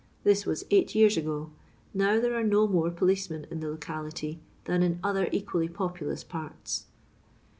[0.23, 1.51] This was eight years ago;
[1.93, 6.85] now there are no more policemen in the locality than in other equally populous parts.